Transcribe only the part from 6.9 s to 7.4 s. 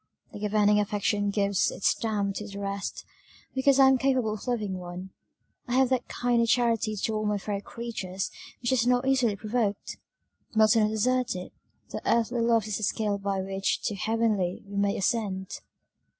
to all my